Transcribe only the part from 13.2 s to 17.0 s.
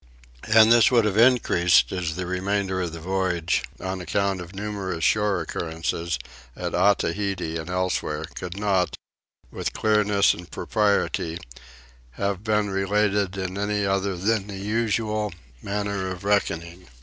in any other than the usual manner of reckoning.